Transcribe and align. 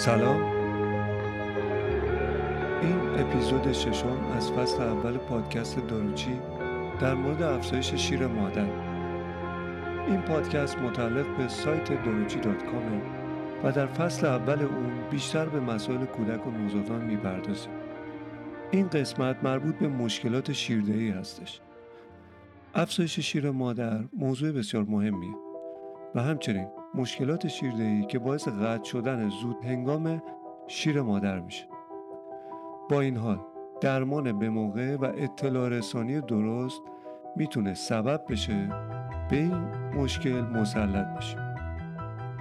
سلام. 0.00 0.42
این 2.82 2.98
اپیزود 3.18 3.72
ششم 3.72 4.18
از 4.36 4.52
فصل 4.52 4.82
اول 4.82 5.16
پادکست 5.16 5.86
داروچی 5.86 6.40
در 7.00 7.14
مورد 7.14 7.42
افزایش 7.42 7.94
شیر 7.94 8.26
مادر. 8.26 8.66
این 10.06 10.20
پادکست 10.20 10.78
متعلق 10.78 11.36
به 11.36 11.48
سایت 11.48 12.04
داروچی 12.04 12.40
دات 12.40 12.62
و 13.64 13.72
در 13.72 13.86
فصل 13.86 14.26
اول 14.26 14.62
اون 14.62 15.08
بیشتر 15.10 15.46
به 15.46 15.60
مسائل 15.60 16.04
کودک 16.04 16.46
و 16.46 16.50
نوزادان 16.50 17.04
می‌پردازیم 17.04 17.72
این 18.70 18.88
قسمت 18.88 19.44
مربوط 19.44 19.74
به 19.74 19.88
مشکلات 19.88 20.52
شیردهی 20.52 21.10
هستش. 21.10 21.60
افزایش 22.74 23.20
شیر 23.20 23.50
مادر 23.50 24.00
موضوع 24.12 24.52
بسیار 24.52 24.84
مهمیه 24.84 25.34
و 26.14 26.22
همچنین 26.22 26.79
مشکلات 26.94 27.48
شیردهی 27.48 28.06
که 28.06 28.18
باعث 28.18 28.48
قطع 28.48 28.84
شدن 28.84 29.28
زود 29.28 29.64
هنگام 29.64 30.22
شیر 30.66 31.02
مادر 31.02 31.40
میشه. 31.40 31.64
با 32.90 33.00
این 33.00 33.16
حال 33.16 33.40
درمان 33.80 34.38
به 34.38 34.50
موقع 34.50 34.96
و 34.96 35.04
اطلاع 35.04 35.68
رسانی 35.68 36.20
درست 36.20 36.82
می‌تونه 37.36 37.74
سبب 37.74 38.24
بشه 38.28 38.68
به 39.30 39.36
این 39.36 39.54
مشکل 39.94 40.40
مسلط 40.40 41.06
بشه 41.16 41.36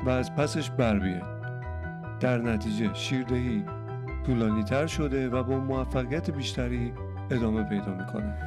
و 0.06 0.10
از 0.10 0.36
پسش 0.36 0.72
بر 0.72 1.00
بیاد. 1.00 1.40
در 2.20 2.38
نتیجه 2.38 2.94
شیردهی 2.94 3.66
طولانی 4.26 4.64
تر 4.64 4.88
شده 4.88 5.30
و 5.30 5.44
با 5.44 5.60
موفقیت 5.60 6.32
بیشتری 6.32 6.94
ادامه 7.32 7.64
پیدا 7.64 7.96
می‌کنه. 7.96 8.38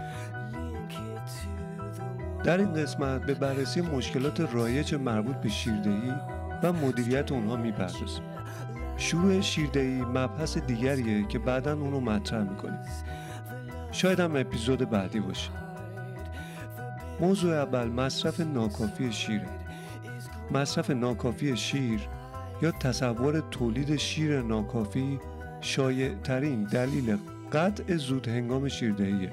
در 2.44 2.58
این 2.58 2.74
قسمت 2.74 3.26
به 3.26 3.34
بررسی 3.34 3.80
مشکلات 3.80 4.40
رایج 4.40 4.94
مربوط 4.94 5.36
به 5.36 5.48
شیردهی 5.48 6.12
و 6.62 6.72
مدیریت 6.72 7.32
اونها 7.32 7.56
می‌پردازیم. 7.56 8.24
شروع 8.96 9.40
شیردهی 9.40 10.02
مبحث 10.02 10.58
دیگریه 10.58 11.26
که 11.28 11.38
بعدا 11.38 11.72
اونو 11.72 12.00
مطرح 12.00 12.42
می‌کنیم. 12.42 12.78
شاید 13.92 14.20
هم 14.20 14.36
اپیزود 14.36 14.90
بعدی 14.90 15.20
باشه. 15.20 15.50
موضوع 17.20 17.54
اول 17.54 17.88
مصرف 17.88 18.40
ناکافی 18.40 19.12
شیره. 19.12 19.48
مصرف 20.50 20.90
ناکافی 20.90 21.56
شیر 21.56 22.00
یا 22.62 22.70
تصور 22.70 23.40
تولید 23.40 23.96
شیر 23.96 24.42
ناکافی 24.42 25.20
شایع 25.60 26.14
ترین 26.14 26.64
دلیل 26.64 27.16
قطع 27.52 27.96
زود 27.96 28.28
هنگام 28.28 28.68
شیردهیه 28.68 29.32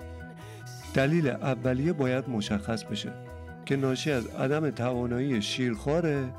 دلیل 0.94 1.28
اولیه 1.28 1.94
باید 1.94 2.30
مشخص 2.30 2.84
بشه 2.84 3.14
که 3.66 3.76
ناشی 3.76 4.12
از 4.12 4.28
عدم 4.28 4.70
توانایی 4.70 5.42
شیرخواره 5.42 6.34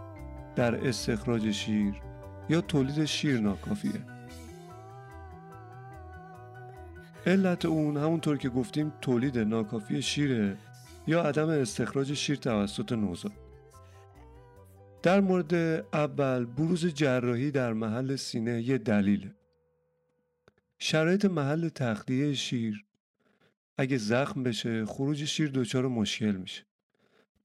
در 0.56 0.88
استخراج 0.88 1.50
شیر 1.50 1.94
یا 2.48 2.60
تولید 2.60 3.04
شیر 3.04 3.40
ناکافیه. 3.40 4.02
علت 7.26 7.64
اون 7.64 7.96
همونطور 7.96 8.36
که 8.38 8.48
گفتیم 8.48 8.92
تولید 9.00 9.38
ناکافی 9.38 10.02
شیره 10.02 10.56
یا 11.06 11.22
عدم 11.22 11.48
استخراج 11.48 12.14
شیر 12.14 12.36
توسط 12.36 12.92
نوزاد. 12.92 13.32
در 15.02 15.20
مورد 15.20 15.54
اول 15.92 16.44
بروز 16.44 16.86
جراحی 16.86 17.50
در 17.50 17.72
محل 17.72 18.16
سینه 18.16 18.62
یه 18.62 18.78
دلیله. 18.78 19.34
شرایط 20.78 21.24
محل 21.24 21.68
تخلیه 21.68 22.34
شیر 22.34 22.84
اگه 23.78 23.96
زخم 23.96 24.42
بشه 24.42 24.84
خروج 24.86 25.24
شیر 25.24 25.50
دچار 25.50 25.88
مشکل 25.88 26.32
میشه. 26.32 26.62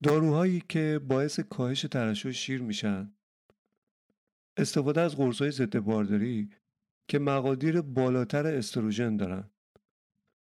داروهایی 0.02 0.62
که 0.68 1.00
باعث 1.08 1.40
کاهش 1.40 1.82
ترشح 1.82 2.30
شیر 2.30 2.62
میشن. 2.62 3.12
استفاده 4.56 5.00
از 5.00 5.16
قرصهای 5.16 5.50
ضد 5.50 5.78
بارداری 5.78 6.50
که 7.08 7.18
مقادیر 7.18 7.80
بالاتر 7.80 8.46
استروژن 8.46 9.16
دارن. 9.16 9.50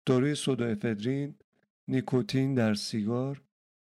داروی 0.07 0.35
سودوافدرین 0.35 1.35
نیکوتین 1.89 2.55
در 2.55 2.75
سیگار 2.75 3.43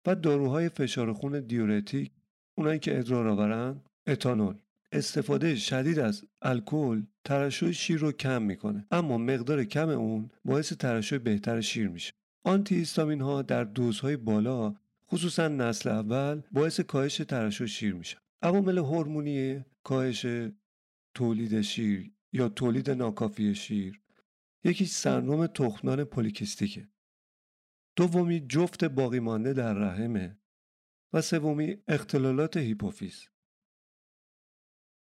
و 0.06 0.16
داروهای 0.16 0.70
فشار 0.70 1.14
خون 1.14 1.40
دیورتیک 1.40 2.12
اونایی 2.56 2.80
که 2.80 3.00
ادرار 3.00 3.28
آورن 3.28 3.82
اتانول. 4.08 4.56
استفاده 4.92 5.56
شدید 5.56 6.00
از 6.00 6.24
الکل 6.42 7.04
ترشح 7.26 7.72
شیر 7.72 8.00
رو 8.00 8.12
کم 8.12 8.42
می‌کنه 8.42 8.88
اما 8.92 9.18
مقدار 9.18 9.64
کم 9.64 9.90
اون 9.90 10.30
باعث 10.46 10.74
ترشح 10.74 11.18
بهتر 11.18 11.62
شیر 11.62 11.90
میشه. 11.90 12.14
آنتی 12.44 12.76
هیستامین 12.76 13.22
ها 13.22 13.42
در 13.42 13.64
دوزهای 13.64 14.18
بالا 14.18 14.76
خصوصا 15.08 15.48
نسل 15.48 15.90
اول 15.90 16.42
باعث 16.52 16.80
کاهش 16.80 17.18
ترشح 17.18 17.66
شیر 17.66 17.94
میشه 17.94 18.18
عوامل 18.42 18.78
هورمونی 18.78 19.66
کاهش 19.84 20.26
تولید 21.14 21.62
شیر 21.62 22.12
یا 22.34 22.50
تولید 22.50 22.90
ناکافی 22.90 23.56
شیر. 23.56 24.02
یکی 24.64 24.86
سندروم 24.86 25.48
تخمدان 25.48 26.04
پولیکیستیکه 26.04 26.88
دومی 27.96 28.40
جفت 28.40 28.84
باقی 28.84 29.20
مانده 29.20 29.54
در 29.54 29.74
رحمه. 29.74 30.38
و 31.14 31.22
سومی 31.22 31.78
اختلالات 31.88 32.58
هیپوفیز. 32.58 33.31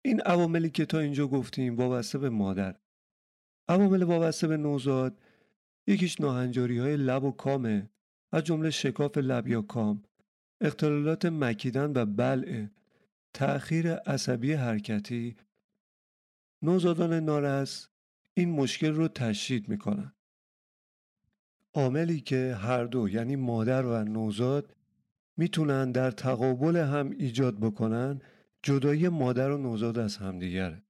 این 0.01 0.21
عواملی 0.21 0.69
که 0.69 0.85
تا 0.85 0.99
اینجا 0.99 1.27
گفتیم 1.27 1.75
وابسته 1.75 2.17
به 2.17 2.29
مادر. 2.29 2.75
عوامل 3.67 4.03
وابسته 4.03 4.47
به 4.47 4.57
نوزاد 4.57 5.19
یکیش 5.87 6.21
ناهنجاری 6.21 6.77
های 6.79 6.97
لب 6.97 7.23
و 7.23 7.31
کامه 7.31 7.89
از 8.31 8.43
جمله 8.43 8.69
شکاف 8.69 9.17
لب 9.17 9.47
یا 9.47 9.61
کام 9.61 10.03
اختلالات 10.61 11.25
مکیدن 11.25 11.91
و 11.95 12.05
بلع 12.05 12.67
تأخیر 13.33 13.93
عصبی 13.93 14.53
حرکتی. 14.53 15.35
نوزادان 16.61 17.13
نارس 17.13 17.89
این 18.33 18.51
مشکل 18.51 18.91
رو 18.91 19.07
تشدید 19.07 19.69
می‌کنن. 19.69 20.13
عاملی 21.73 22.19
که 22.19 22.55
هر 22.59 22.85
دو 22.85 23.09
یعنی 23.09 23.35
مادر 23.35 23.85
و 23.85 24.03
نوزاد 24.03 24.75
می‌تونن 25.37 25.91
در 25.91 26.11
تقابل 26.11 26.75
هم 26.75 27.09
ایجاد 27.09 27.59
بکنن 27.59 28.21
جدایی 28.63 29.09
مادر 29.09 29.51
و 29.51 29.57
نوزاد 29.57 29.97
از 29.97 30.17
همدیگره. 30.17 30.83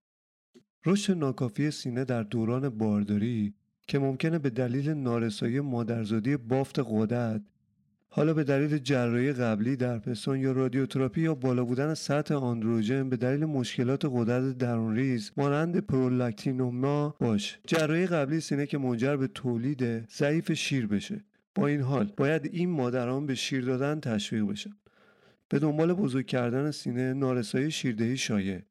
رشد 0.85 1.17
ناکافی 1.17 1.71
سینه 1.71 2.05
در 2.05 2.23
دوران 2.23 2.69
بارداری 2.69 3.53
که 3.87 3.99
ممکنه 3.99 4.39
به 4.39 4.49
دلیل 4.49 4.89
نارسایی 4.89 5.59
مادرزادی 5.59 6.37
بافت 6.37 6.79
قدرت 6.79 7.41
حالا 8.11 8.33
به 8.33 8.43
دلیل 8.43 8.77
جراحی 8.77 9.33
قبلی 9.33 9.75
در 9.75 9.99
پستان 9.99 10.39
یا 10.39 10.51
رادیوتراپی 10.51 11.21
یا 11.21 11.35
بالا 11.35 11.65
بودن 11.65 11.93
سطح 11.93 12.35
آندروژن 12.35 13.09
به 13.09 13.17
دلیل 13.17 13.45
مشکلات 13.45 14.05
قدرت 14.05 14.57
درونریز 14.57 15.31
مانند 15.37 15.77
پرولاکتینوما 15.77 17.15
باش 17.19 17.59
جراحی 17.67 18.05
قبلی 18.05 18.39
سینه 18.39 18.65
که 18.65 18.77
منجر 18.77 19.15
به 19.15 19.27
تولید 19.27 20.09
ضعیف 20.11 20.53
شیر 20.53 20.87
بشه. 20.87 21.23
با 21.55 21.67
این 21.67 21.81
حال 21.81 22.13
باید 22.17 22.49
این 22.51 22.69
مادران 22.69 23.25
به 23.25 23.35
شیر 23.35 23.65
دادن 23.65 23.99
تشویق 23.99 24.45
بشن. 24.45 24.71
به 25.49 25.59
دنبال 25.59 25.93
بزرگ 25.93 26.25
کردن 26.25 26.71
سینه 26.71 27.13
نارسایی 27.13 27.71
شیردهی 27.71 28.17
شایع. 28.17 28.61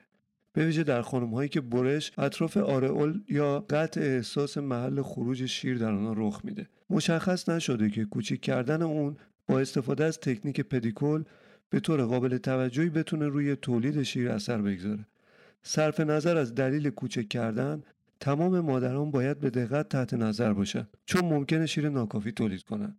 به 0.53 0.67
ویژه 0.67 0.83
در 0.83 1.03
خانم 1.03 1.35
هایی 1.35 1.49
که 1.49 1.61
برش 1.61 2.13
اطراف 2.19 2.57
آرئول 2.57 3.21
یا 3.29 3.67
قطع 3.71 4.01
احساس 4.01 4.59
محل 4.59 5.03
خروج 5.03 5.47
شیر 5.47 5.79
در 5.79 5.93
آنها 5.93 6.15
رخ 6.17 6.41
میده. 6.45 6.69
مشخص 6.91 7.49
نشده 7.49 7.91
که 7.91 8.05
کوچیک 8.05 8.41
کردن 8.41 8.83
اون 8.83 9.17
با 9.47 9.61
استفاده 9.61 10.05
از 10.05 10.21
تکنیک 10.21 10.61
پدیکول 10.61 11.25
به 11.71 11.81
طور 11.81 12.03
قابل 12.05 12.39
توجهی 12.39 12.91
بتونه 12.91 13.29
روی 13.29 13.57
تولید 13.57 14.03
شیر 14.03 14.31
اثر 14.31 14.63
بگذاره. 14.63 15.07
صرف 15.63 16.01
نظر 16.01 16.37
از 16.37 16.55
دلیل 16.55 16.91
کوچک 16.91 17.29
کردن 17.29 17.83
تمام 18.21 18.61
مادران 18.61 19.11
باید 19.11 19.41
به 19.41 19.51
دقت 19.51 19.89
تحت 19.89 20.15
نظر 20.15 20.53
باشند 20.53 20.89
چون 21.07 21.25
ممکنه 21.25 21.67
شیر 21.67 21.89
ناکافی 21.89 22.33
تولید 22.33 22.63
کنند 22.63 22.99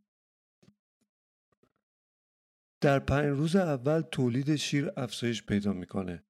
در 2.82 3.00
پنج 3.00 3.26
روز 3.26 3.56
اول 3.56 4.02
تولید 4.02 4.56
شیر 4.56 4.92
افزایش 4.98 5.44
پیدا 5.44 5.74
می‌کنه. 5.74 6.24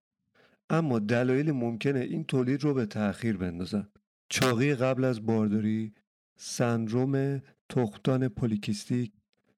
اما 0.70 1.00
دلایل 1.00 1.52
ممکنه 1.52 2.00
این 2.00 2.24
تولید 2.24 2.64
رو 2.64 2.74
به 2.74 2.86
تأخیر 2.86 3.38
بندازن. 3.38 3.88
چاقی 4.30 4.76
قبل 4.76 5.04
از 5.04 5.26
بارداری 5.26 5.94
سندروم 6.38 7.42
تختان 7.70 8.28
پولیکیستیک 8.28 9.12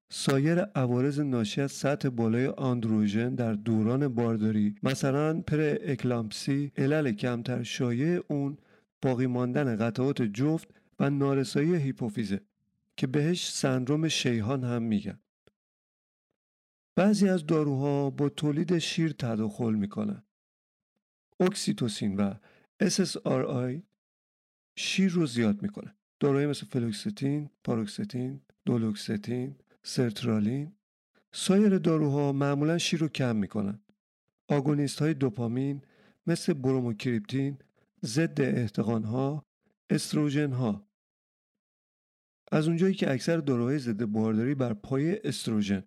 سایر 0.09 0.59
عوارض 0.59 1.19
ناشی 1.19 1.61
از 1.61 1.71
سطح 1.71 2.09
بالای 2.09 2.47
آندروژن 2.47 3.35
در 3.35 3.53
دوران 3.53 4.07
بارداری 4.07 4.75
مثلا 4.83 5.41
پر 5.41 5.77
اکلامپسی 5.81 6.71
علل 6.77 7.11
کمتر 7.11 7.63
شایع 7.63 8.21
اون 8.27 8.57
باقی 9.01 9.27
ماندن 9.27 9.75
قطعات 9.75 10.21
جفت 10.21 10.67
و 10.99 11.09
نارسایی 11.09 11.75
هیپوفیزه 11.75 12.41
که 12.97 13.07
بهش 13.07 13.49
سندروم 13.51 14.07
شیهان 14.07 14.63
هم 14.63 14.83
میگن. 14.83 15.19
بعضی 17.01 17.29
از 17.29 17.45
داروها 17.45 18.09
با 18.09 18.29
تولید 18.29 18.77
شیر 18.77 19.11
تداخل 19.11 19.73
می‌کنن. 19.73 20.23
اکسیتوسین 21.39 22.15
و 22.15 22.33
SSRI 22.83 23.81
شیر 24.75 25.11
رو 25.11 25.25
زیاد 25.25 25.61
می‌کنه. 25.61 25.95
داروهایی 26.19 26.47
مثل 26.47 26.65
فلوکستین، 26.65 27.49
پاروکستین، 27.63 28.41
دولوکستین، 28.65 29.55
سرترالین. 29.83 30.71
سایر 31.31 31.77
داروها 31.77 32.31
معمولا 32.31 32.77
شیر 32.77 32.99
رو 32.99 33.07
کم 33.07 33.35
می‌کنن. 33.35 33.79
آگونیست 34.47 34.99
های 34.99 35.13
دوپامین 35.13 35.81
مثل 36.27 36.53
بروموکریپتین 36.53 37.57
ضد 38.05 38.41
احتقان 38.41 39.03
ها 39.03 39.45
استروژن 39.89 40.51
ها 40.51 40.87
از 42.51 42.67
اونجایی 42.67 42.93
که 42.93 43.11
اکثر 43.11 43.37
داروهای 43.37 43.79
ضد 43.79 44.05
بارداری 44.05 44.55
بر 44.55 44.73
پای 44.73 45.21
استروژن. 45.23 45.83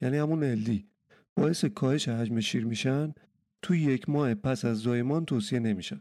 یعنی 0.00 0.16
همون 0.16 0.44
الدی 0.44 0.88
باعث 1.36 1.64
کاهش 1.64 2.08
حجم 2.08 2.40
شیر 2.40 2.64
میشن 2.64 3.14
توی 3.62 3.80
یک 3.80 4.08
ماه 4.08 4.34
پس 4.34 4.64
از 4.64 4.78
زایمان 4.78 5.24
توصیه 5.24 5.58
نمیشن. 5.58 6.00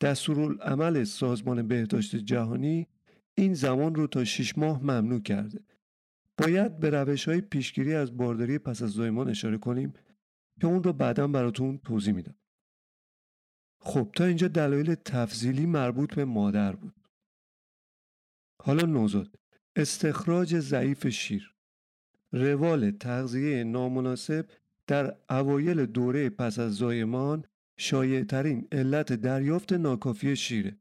دستورالعمل 0.00 1.04
سازمان 1.04 1.68
بهداشت 1.68 2.16
جهانی 2.16 2.86
این 3.34 3.54
زمان 3.54 3.94
رو 3.94 4.06
تا 4.06 4.24
6 4.24 4.58
ماه 4.58 4.82
ممنوع 4.82 5.20
کرده. 5.20 5.60
باید 6.38 6.78
به 6.78 6.90
روش 6.90 7.28
های 7.28 7.40
پیشگیری 7.40 7.94
از 7.94 8.16
بارداری 8.16 8.58
پس 8.58 8.82
از 8.82 8.90
زایمان 8.90 9.28
اشاره 9.28 9.58
کنیم 9.58 9.92
که 10.60 10.66
اون 10.66 10.82
رو 10.82 10.92
بعدا 10.92 11.28
براتون 11.28 11.78
توضیح 11.78 12.14
میدم. 12.14 12.34
خب 13.80 14.10
تا 14.16 14.24
اینجا 14.24 14.48
دلایل 14.48 14.94
تفضیلی 14.94 15.66
مربوط 15.66 16.14
به 16.14 16.24
مادر 16.24 16.76
بود. 16.76 16.94
حالا 18.62 18.86
نوزاد 18.86 19.38
استخراج 19.76 20.58
ضعیف 20.58 21.08
شیر. 21.08 21.53
روال 22.34 22.90
تغذیه 22.90 23.64
نامناسب 23.64 24.46
در 24.86 25.16
اوایل 25.30 25.86
دوره 25.86 26.30
پس 26.30 26.58
از 26.58 26.74
زایمان 26.74 27.44
ترین 28.28 28.68
علت 28.72 29.12
دریافت 29.12 29.72
ناکافی 29.72 30.36
شیره. 30.36 30.76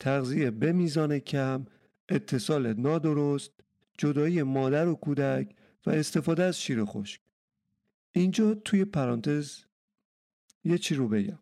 تغذیه 0.00 0.50
به 0.50 0.72
میزان 0.72 1.18
کم 1.18 1.66
اتصال 2.08 2.72
نادرست 2.72 3.50
جدایی 3.98 4.42
مادر 4.42 4.88
و 4.88 4.94
کودک 4.94 5.54
و 5.86 5.90
استفاده 5.90 6.42
از 6.42 6.60
شیر 6.60 6.84
خشک. 6.84 7.20
اینجا 8.12 8.54
توی 8.54 8.84
پرانتز 8.84 9.64
یه 10.64 10.78
چی 10.78 10.94
رو 10.94 11.08
بگم. 11.08 11.38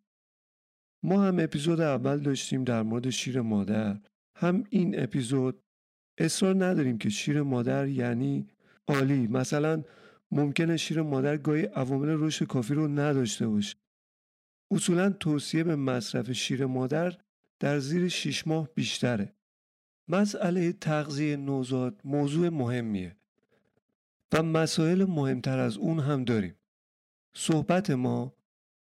ما 1.02 1.24
هم 1.24 1.38
اپیزود 1.38 1.80
اول 1.80 2.18
داشتیم 2.18 2.64
در 2.64 2.82
مورد 2.82 3.10
شیر 3.10 3.40
مادر. 3.40 3.98
هم 4.34 4.64
این 4.70 5.02
اپیزود 5.02 5.62
اصرار 6.18 6.64
نداریم 6.64 6.98
که 6.98 7.08
شیر 7.08 7.42
مادر 7.42 7.88
یعنی 7.88 8.48
عالی. 8.88 9.26
مثلا 9.26 9.82
ممکنه 10.30 10.76
شیر 10.76 11.02
مادر 11.02 11.36
گاهی 11.36 11.64
عوامل 11.64 12.08
رشد 12.08 12.46
کافی 12.46 12.74
رو 12.74 12.88
نداشته 12.88 13.46
باشه. 13.48 13.76
اصولا 14.70 15.10
توصیه 15.10 15.64
به 15.64 15.76
مصرف 15.76 16.32
شیر 16.32 16.66
مادر 16.66 17.18
در 17.60 17.78
زیر 17.78 18.08
6 18.08 18.46
ماه 18.46 18.68
بیشتره. 18.74 19.32
مسئله 20.08 20.72
تغذیه 20.72 21.36
نوزاد 21.36 22.00
موضوع 22.04 22.48
مهمیه 22.48 23.16
و 24.32 24.42
مسائل 24.42 25.04
مهمتر 25.04 25.58
از 25.58 25.76
اون 25.76 25.98
هم 25.98 26.24
داریم. 26.24 26.54
صحبت 27.34 27.90
ما 27.90 28.34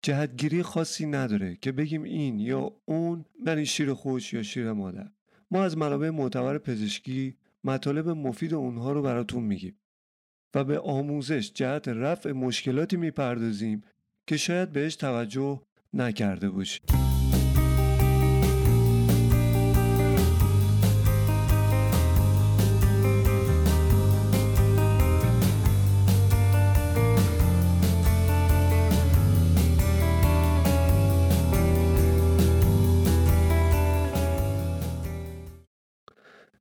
جهتگیری 0.02 0.62
خاصی 0.62 1.06
نداره 1.06 1.56
که 1.56 1.72
بگیم 1.72 2.02
این 2.02 2.38
یا 2.38 2.72
اون 2.84 3.24
یعنی 3.46 3.66
شیر 3.66 3.94
خوش 3.94 4.32
یا 4.32 4.42
شیر 4.42 4.72
مادر. 4.72 5.10
ما 5.50 5.64
از 5.64 5.76
منابع 5.76 6.10
معتبر 6.10 6.58
پزشکی 6.58 7.36
مطالب 7.64 8.08
مفید 8.08 8.54
اونها 8.54 8.92
رو 8.92 9.02
براتون 9.02 9.42
میگیم. 9.42 9.76
و 10.54 10.64
به 10.64 10.78
آموزش 10.78 11.52
جهت 11.52 11.88
رفع 11.88 12.32
مشکلاتی 12.32 12.96
می‌پردازیم 12.96 13.84
که 14.26 14.36
شاید 14.36 14.72
بهش 14.72 14.96
توجه 14.96 15.62
نکرده 15.92 16.50
باشید 16.50 17.08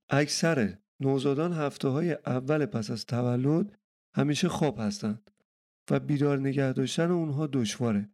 اکثر 0.09 0.77
نوزادان 0.99 1.53
هفته 1.53 1.87
های 1.87 2.11
اول 2.11 2.65
پس 2.65 2.91
از 2.91 3.05
تولد 3.05 3.77
همیشه 4.13 4.49
خواب 4.49 4.79
هستند 4.79 5.31
و 5.91 5.99
بیدار 5.99 6.39
نگه 6.39 6.73
داشتن 6.73 7.11
اونها 7.11 7.47
دشواره 7.47 8.09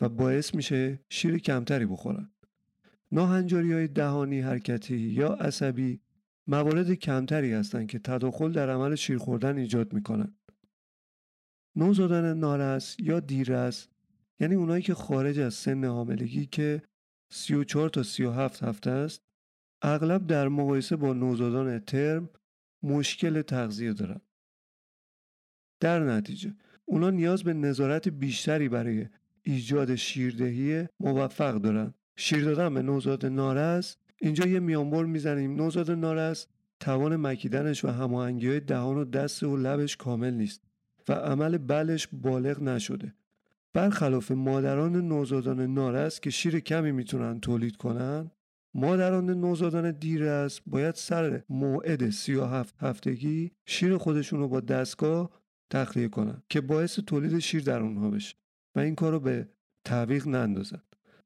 و 0.00 0.08
باعث 0.08 0.54
میشه 0.54 1.00
شیر 1.08 1.38
کمتری 1.38 1.86
بخورن. 1.86 2.30
ناهنجاری 3.12 3.72
های 3.72 3.88
دهانی 3.88 4.40
حرکتی 4.40 4.96
یا 4.96 5.28
عصبی 5.28 6.00
موارد 6.46 6.94
کمتری 6.94 7.52
هستند 7.52 7.86
که 7.86 7.98
تداخل 7.98 8.52
در 8.52 8.70
عمل 8.70 8.94
شیر 8.94 9.18
خوردن 9.18 9.58
ایجاد 9.58 9.92
می‌کنن. 9.92 10.34
نوزادان 11.76 12.38
نارس 12.38 12.96
یا 12.98 13.20
دیرس 13.20 13.88
یعنی 14.40 14.54
اونایی 14.54 14.82
که 14.82 14.94
خارج 14.94 15.38
از 15.38 15.54
سن 15.54 15.84
حاملگی 15.84 16.46
که 16.46 16.82
34 17.30 17.88
تا 17.88 18.02
37 18.02 18.62
هفته 18.62 18.90
است 18.90 19.22
اغلب 19.82 20.26
در 20.26 20.48
مقایسه 20.48 20.96
با 20.96 21.12
نوزادان 21.12 21.78
ترم 21.78 22.30
مشکل 22.82 23.42
تغذیه 23.42 23.92
دارن. 23.92 24.20
در 25.80 26.04
نتیجه 26.04 26.54
اونا 26.84 27.10
نیاز 27.10 27.42
به 27.42 27.52
نظارت 27.52 28.08
بیشتری 28.08 28.68
برای 28.68 29.06
ایجاد 29.42 29.94
شیردهی 29.94 30.86
موفق 31.00 31.54
دارن. 31.54 31.94
شیر 32.16 32.44
دادن 32.44 32.74
به 32.74 32.82
نوزاد 32.82 33.26
نارس 33.26 33.96
اینجا 34.16 34.46
یه 34.46 34.60
میانبر 34.60 35.04
می‌زنیم 35.04 35.54
نوزاد 35.54 35.90
نارس 35.90 36.46
توان 36.80 37.16
مکیدنش 37.16 37.84
و 37.84 37.88
هماهنگی 37.88 38.48
های 38.48 38.60
دهان 38.60 38.96
و 38.96 39.04
دست 39.04 39.42
و 39.42 39.56
لبش 39.56 39.96
کامل 39.96 40.34
نیست 40.34 40.62
و 41.08 41.12
عمل 41.12 41.58
بلش 41.58 42.08
بالغ 42.12 42.62
نشده 42.62 43.14
برخلاف 43.72 44.30
مادران 44.30 44.96
نوزادان 44.96 45.74
نارس 45.74 46.20
که 46.20 46.30
شیر 46.30 46.60
کمی 46.60 46.92
می‌تونن 46.92 47.40
تولید 47.40 47.76
کنن 47.76 48.30
مادران 48.78 49.30
نوزادان 49.30 49.90
دیر 49.90 50.24
است. 50.24 50.62
باید 50.66 50.94
سر 50.94 51.42
موعد 51.48 52.10
37 52.10 52.74
هفتگی 52.82 53.52
شیر 53.66 53.96
خودشون 53.96 54.40
رو 54.40 54.48
با 54.48 54.60
دستگاه 54.60 55.30
تخلیه 55.70 56.08
کنن 56.08 56.42
که 56.48 56.60
باعث 56.60 56.98
تولید 56.98 57.38
شیر 57.38 57.62
در 57.62 57.80
اونها 57.80 58.10
بشه 58.10 58.36
و 58.74 58.80
این 58.80 58.94
کار 58.94 59.12
رو 59.12 59.20
به 59.20 59.48
تعویق 59.84 60.28
نندازن. 60.28 60.82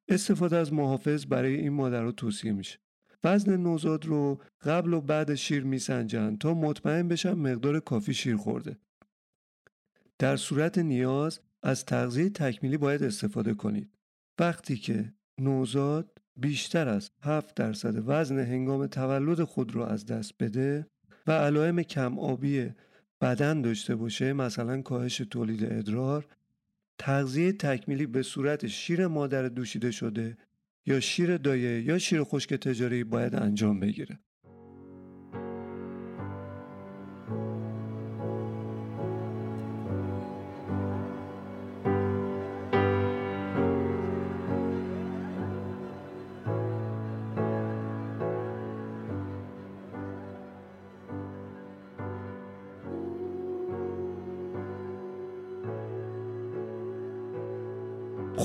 استفاده 0.09 0.57
از 0.57 0.73
محافظ 0.73 1.27
برای 1.27 1.55
این 1.55 1.73
مادر 1.73 2.03
رو 2.03 2.13
توصیه 2.13 2.53
میشه. 2.53 2.79
وزن 3.25 3.57
نوزاد 3.57 4.07
رو 4.07 4.41
قبل 4.65 4.93
و 4.93 5.01
بعد 5.01 5.35
شیر 5.35 5.65
میسنجن 5.65 6.37
تا 6.37 6.55
مطمئن 6.55 7.09
بشن 7.09 7.33
مقدار 7.33 7.81
کافی 7.81 8.15
شیر 8.15 8.37
خورده. 8.37 8.77
در 10.19 10.37
صورت 10.37 10.79
نیاز 10.79 11.41
از 11.63 11.85
تغذیه 11.85 12.31
تکمیلی 12.31 12.77
باید 12.77 13.03
استفاده 13.03 13.55
کنید. 13.55 13.91
وقتی 14.39 14.77
که 14.77 15.13
نوزاد 15.41 16.22
بیشتر 16.37 16.89
از 16.89 17.11
7 17.23 17.55
درصد 17.55 17.95
وزن 18.07 18.39
هنگام 18.39 18.87
تولد 18.87 19.43
خود 19.43 19.75
را 19.75 19.87
از 19.87 20.07
دست 20.07 20.33
بده 20.41 20.87
و 21.27 21.33
علائم 21.33 21.83
کم 21.83 22.19
آبی 22.19 22.71
بدن 23.21 23.63
داشته 23.63 23.97
باشه 23.97 24.33
مثلا 24.33 24.83
کاهش 24.83 25.17
تولید 25.17 25.65
ادرار 25.65 26.27
تغذیه 26.99 27.53
تکمیلی 27.53 28.07
به 28.07 28.23
صورت 28.23 28.67
شیر 28.67 29.07
مادر 29.07 29.49
دوشیده 29.49 29.91
شده 29.91 30.37
یا 30.87 31.01
شیر 31.01 31.37
دایه 31.37 31.83
یا 31.83 31.99
شیر 31.99 32.25
خشک 32.25 32.55
تجاری 32.55 33.05
باید 33.05 33.35
انجام 33.35 33.81
بگیره. 33.81 34.19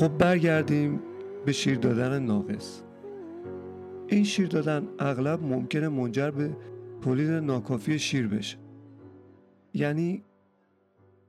خب 0.08 0.18
برگردیم 0.18 1.02
به 1.46 1.52
شیر 1.52 1.78
دادن 1.78 2.24
ناقص. 2.24 2.82
این 4.08 4.24
شیر 4.24 4.48
دادن 4.48 4.88
اغلب 5.00 5.44
ممکنه 5.44 5.88
منجر 5.90 6.32
به 6.32 6.58
تولید 7.02 7.30
ناکافی 7.30 8.00
شیر 8.00 8.28
بشه. 8.28 8.58
یعنی 9.74 10.24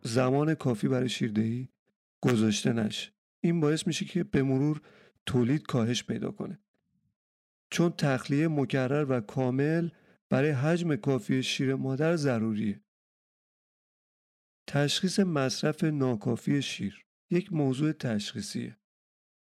زمان 0.03 0.55
کافی 0.55 0.89
برای 0.89 1.09
شیردهی 1.09 1.69
گذاشته 2.21 2.73
نشه. 2.73 3.13
این 3.41 3.61
باعث 3.61 3.87
میشه 3.87 4.05
که 4.05 4.25
به 4.25 4.43
مرور 4.43 4.81
تولید 5.27 5.63
کاهش 5.63 6.05
پیدا 6.05 6.31
کنه. 6.31 6.59
چون 7.71 7.91
تخلیه 7.91 8.49
مکرر 8.49 9.07
و 9.09 9.21
کامل 9.21 9.89
برای 10.31 10.51
حجم 10.51 10.97
کافی 10.97 11.43
شیر 11.43 11.75
مادر 11.75 12.17
ضروریه. 12.17 12.81
تشخیص 14.67 15.21
مصرف 15.21 15.85
ناکافی 15.85 16.63
شیر. 16.63 17.08
یک 17.31 17.53
موضوع 17.53 17.93
تشخیصیه. 17.93 18.77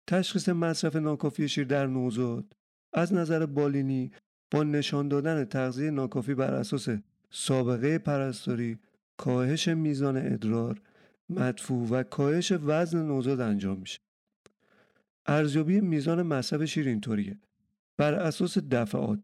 تشخیص 0.08 0.50
مصرف 0.50 0.96
ناکافی 0.96 1.50
شیر 1.50 1.68
در 1.68 1.88
نوزاد 1.88 2.56
از 2.94 3.14
نظر 3.14 3.46
بالینی 3.46 4.12
با 4.52 4.64
نشان 4.64 5.08
دادن 5.08 5.46
تغذیه 5.46 5.92
ناکافی 5.92 6.34
بر 6.34 6.54
اساس 6.54 6.90
سابقه 7.30 7.98
پرستاری، 7.98 8.80
کاهش 9.18 9.68
میزان 9.68 10.18
ادرار، 10.18 10.82
مدفوع 11.30 11.90
و 11.90 12.04
کاهش 12.04 12.52
وزن 12.52 13.08
نوزاد 13.08 13.40
انجام 13.40 13.80
میشه. 13.80 14.00
ارزیابی 15.26 15.82
میزان 15.82 16.22
مصرف 16.22 16.66
شیر 16.66 16.88
اینطوریه 16.88 17.40
بر 17.98 18.14
اساس 18.14 18.58
دفعات 18.58 19.20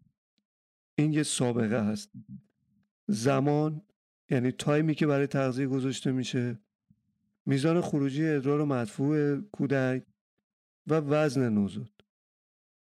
این 0.96 1.14
یه 1.14 1.24
سابقه 1.24 1.84
هست 1.84 2.12
زمان 3.08 3.82
یعنی 4.30 4.52
تایمی 4.52 4.96
که 4.96 5.08
برای 5.08 5.28
تغذیه 5.28 5.68
گذاشته 5.68 6.12
میشه 6.12 6.60
میزان 7.46 7.82
خروجی 7.82 8.28
ادرار 8.28 8.62
و 8.62 8.66
مدفوع 8.66 9.42
کودک 9.42 10.04
و 10.88 10.94
وزن 10.94 11.50
نوزاد. 11.50 11.92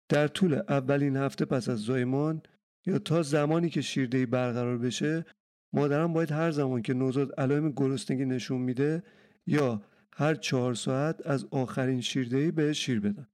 در 0.08 0.28
طول 0.28 0.54
اولین 0.54 1.16
هفته 1.16 1.44
پس 1.44 1.68
از 1.68 1.78
زایمان 1.78 2.42
یا 2.86 2.98
تا 2.98 3.22
زمانی 3.22 3.70
که 3.70 3.80
شیردهی 3.80 4.26
برقرار 4.26 4.78
بشه 4.78 5.24
مادران 5.72 6.12
باید 6.12 6.32
هر 6.32 6.50
زمان 6.50 6.82
که 6.82 6.94
نوزاد 6.94 7.40
علائم 7.40 7.70
گرسنگی 7.70 8.24
نشون 8.24 8.60
میده 8.60 9.02
یا 9.46 9.82
هر 10.14 10.34
چهار 10.34 10.74
ساعت 10.74 11.26
از 11.26 11.44
آخرین 11.50 12.00
شیردهی 12.00 12.50
به 12.50 12.72
شیر 12.72 13.00
بدن. 13.00 13.26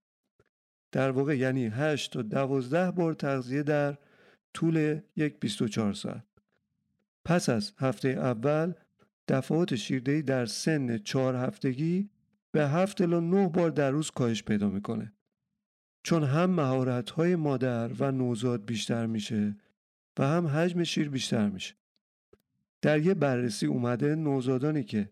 در 0.92 1.10
واقع 1.10 1.36
یعنی 1.36 1.66
8 1.66 2.12
تا 2.12 2.22
12 2.22 2.90
بار 2.90 3.14
تغذیه 3.14 3.62
در 3.62 3.96
طول 4.54 5.00
یک 5.16 5.40
24 5.40 5.92
ساعت. 5.92 6.24
پس 7.24 7.48
از 7.48 7.72
هفته 7.78 8.08
اول 8.08 8.72
دفعات 9.28 9.74
شیردهی 9.74 10.22
در 10.22 10.46
سن 10.46 10.98
چهار 10.98 11.36
هفتگی 11.36 12.10
به 12.52 12.68
هفت 12.68 13.00
الا 13.00 13.20
نه 13.20 13.48
بار 13.48 13.70
در 13.70 13.90
روز 13.90 14.10
کاهش 14.10 14.42
پیدا 14.42 14.68
می‌کنه. 14.68 15.12
چون 16.02 16.24
هم 16.24 16.50
مهارت 16.50 17.10
های 17.10 17.36
مادر 17.36 17.90
و 17.98 18.12
نوزاد 18.12 18.64
بیشتر 18.64 19.06
میشه 19.06 19.56
و 20.18 20.26
هم 20.26 20.46
حجم 20.46 20.84
شیر 20.84 21.10
بیشتر 21.10 21.48
میشه. 21.48 21.74
در 22.82 23.00
یه 23.00 23.14
بررسی 23.14 23.66
اومده 23.66 24.14
نوزادانی 24.14 24.84
که 24.84 25.10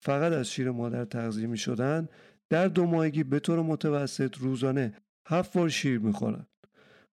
فقط 0.00 0.32
از 0.32 0.50
شیر 0.50 0.70
مادر 0.70 1.04
تغذیه 1.04 1.46
می 1.46 1.58
شدن 1.58 2.08
در 2.48 2.68
دو 2.68 2.86
ماهگی 2.86 3.24
به 3.24 3.40
طور 3.40 3.62
متوسط 3.62 4.36
روزانه 4.38 4.94
هفت 5.26 5.52
بار 5.52 5.68
شیر 5.68 5.98
می‌خورن. 5.98 6.46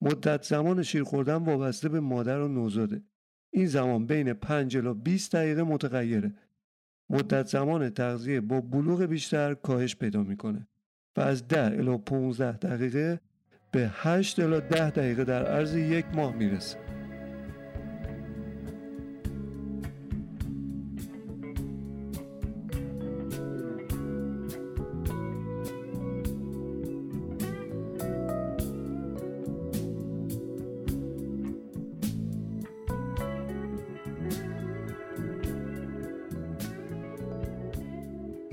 مدت 0.02 0.44
زمان 0.44 0.84
شیر 0.84 1.04
خوردن 1.04 1.36
وابسته 1.36 1.90
به 1.90 2.00
مادر 2.00 2.40
و 2.40 2.48
نوزاده. 2.48 3.04
این 3.52 3.66
زمان 3.66 4.06
بین 4.06 4.34
5 4.34 4.78
الی 4.78 4.94
20 4.94 5.36
دقیقه 5.36 5.64
متغیره. 5.64 6.34
مدت 7.10 7.48
زمان 7.48 7.90
تغذیه 7.90 8.42
با 8.42 8.62
بلوغ 8.62 9.04
بیشتر 9.04 9.54
کاهش 9.54 9.96
پیدا 9.96 10.24
می‌کنه 10.24 10.68
و 11.18 11.22
از 11.22 11.48
10 11.48 11.64
الی 11.64 11.98
15 11.98 12.52
دقیقه 12.52 13.20
به 13.72 13.92
8 13.94 14.40
الی 14.40 14.62
10 14.62 14.90
دقیقه 14.90 15.24
در 15.24 15.46
عرض 15.46 15.76
یک 15.76 16.06
ماه 16.14 16.36
می‌رسه. 16.36 16.89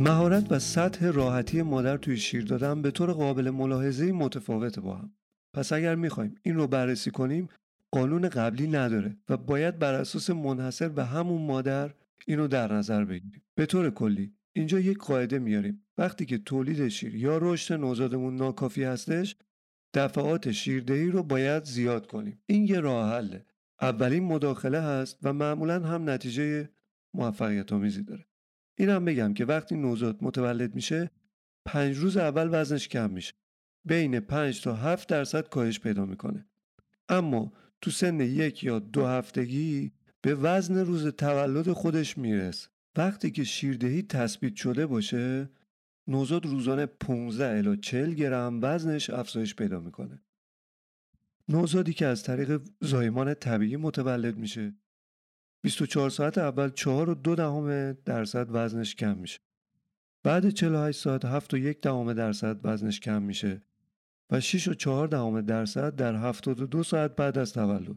مهارت 0.06 0.52
و 0.52 0.58
سطح 0.58 1.10
راحتی 1.10 1.62
مادر 1.62 1.96
توی 1.96 2.16
شیر 2.16 2.44
دادن 2.44 2.82
به 2.82 2.90
طور 2.90 3.12
قابل 3.12 3.50
ملاحظه 3.50 4.12
متفاوته 4.12 4.80
با 4.80 4.94
هم. 4.94 5.12
پس 5.54 5.72
اگر 5.72 5.94
می‌خوایم 5.94 6.34
این 6.42 6.54
رو 6.54 6.66
بررسی 6.66 7.10
کنیم 7.10 7.48
قانون 7.90 8.28
قبلی 8.28 8.68
نداره 8.68 9.16
و 9.28 9.36
باید 9.36 9.78
بر 9.78 9.94
اساس 9.94 10.30
منحصر 10.30 10.88
به 10.88 11.04
همون 11.04 11.42
مادر 11.42 11.94
اینو 12.26 12.48
در 12.48 12.72
نظر 12.72 13.04
بگیریم. 13.04 13.42
به 13.54 13.66
طور 13.66 13.90
کلی 13.90 14.34
اینجا 14.52 14.78
یک 14.78 14.98
قاعده 14.98 15.38
میاریم. 15.38 15.86
وقتی 15.98 16.26
که 16.26 16.38
تولید 16.38 16.88
شیر 16.88 17.14
یا 17.14 17.38
رشد 17.42 17.75
نوزادمون 17.75 18.36
ناکافی 18.36 18.84
هستش 18.84 19.36
دفعات 19.94 20.52
شیردهی 20.52 21.10
رو 21.10 21.22
باید 21.22 21.64
زیاد 21.64 22.06
کنیم. 22.06 22.42
این 22.46 22.64
یه 22.64 22.80
راه 22.80 23.12
حله. 23.12 23.44
اولین 23.80 24.25
مداخله 24.25 24.80
هست 24.80 25.18
و 25.22 25.32
معمولا 25.32 25.80
هم 25.80 26.10
نتیجه 26.10 26.70
موفقیت 27.14 27.72
آمیزی 27.72 28.02
داره. 28.02 28.26
اینم 28.78 29.04
بگم 29.04 29.35
که 29.35 29.45
وقتی 29.45 29.76
نوزاد 29.76 30.18
متولد 30.21 30.75
میشه 30.75 31.11
پنج 31.64 31.97
روز 31.97 32.16
اول 32.16 32.49
وزنش 32.52 32.88
کم 32.88 33.11
میشه. 33.11 33.35
بین 33.85 34.21
5 34.21 34.62
تا 34.62 34.75
7 34.75 35.09
درصد 35.09 35.49
کاهش 35.49 35.80
پیدا 35.80 36.04
می‌کنه. 36.06 36.47
اما 37.09 37.52
تو 37.80 37.90
سن 37.90 38.21
یک 38.21 38.64
یا 38.64 38.78
دو 38.78 39.06
هفتگی 39.06 39.92
به 40.21 40.35
وزن 40.35 40.78
روز 40.78 41.06
تولد 41.06 41.73
خودش 41.73 42.18
می‌رسه 42.18 42.68
وقتی 42.97 43.30
که 43.30 43.45
شیردهی 43.45 44.02
تثبیت 44.02 44.56
شده 44.56 44.87
باشه 44.87 45.50
نوزاد 46.09 46.47
روزانه 46.47 46.87
15 46.87 47.59
الی 47.59 47.76
40 47.76 48.14
گرم 48.14 48.59
وزنش 48.62 49.11
افزایش 49.11 49.54
پیدا 49.54 49.80
می‌کنه. 49.80 50.23
نوزادی 51.49 51.92
که 51.92 52.06
از 52.06 52.23
طریق 52.23 52.61
زایمان 52.80 53.35
طبیعی 53.35 53.76
متولد 53.76 54.37
میشه. 54.37 54.75
24 55.66 56.11
ساعت 56.11 56.38
اول 56.38 56.70
4 56.70 57.11
و 57.11 57.14
دو 57.14 57.35
دهم 57.35 57.92
درصد 57.92 58.46
وزنش 58.50 58.94
کم 58.94 59.16
میشه. 59.16 59.38
بعد 60.23 60.50
48 60.50 61.00
ساعت 61.00 61.25
7 61.25 61.54
و 61.54 61.58
یک 61.58 61.80
دهم 61.80 62.12
درصد 62.12 62.61
وزنش 62.64 63.00
کم 63.00 63.23
میشه 63.23 63.62
و 64.30 64.40
6 64.40 64.68
و 64.68 64.75
4 64.75 65.08
دهم 65.08 65.40
درصد 65.40 65.96
در 65.96 66.14
72 66.14 66.82
ساعت 66.82 67.16
بعد 67.16 67.38
از 67.38 67.52
تولد. 67.52 67.96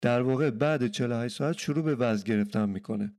در 0.00 0.22
واقع 0.22 0.50
بعد 0.50 0.86
48 0.86 1.36
ساعت 1.36 1.58
شروع 1.58 1.84
به 1.84 1.94
وزن 1.94 2.24
گرفتن 2.24 2.68
می‌کنه. 2.68 3.12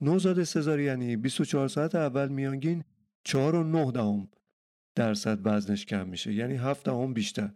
نوزاد 0.00 0.44
سزارینی 0.44 1.16
24 1.16 1.68
ساعت 1.68 1.94
اول 1.94 2.28
میانگین 2.28 2.84
4 3.24 3.54
و 3.54 3.62
9 3.62 3.90
دهم 3.90 4.28
درصد 4.94 5.38
وزنش 5.44 5.86
کم 5.86 6.08
میشه 6.08 6.32
یعنی 6.32 6.54
7 6.54 6.84
دهم 6.84 7.14
بیشتر. 7.14 7.50